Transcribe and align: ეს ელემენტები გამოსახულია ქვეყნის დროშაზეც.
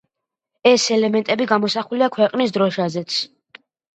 ეს 0.69 0.85
ელემენტები 0.95 1.47
გამოსახულია 1.51 2.09
ქვეყნის 2.17 2.55
დროშაზეც. 2.57 3.19